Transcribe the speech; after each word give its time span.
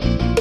Bye. 0.00 0.39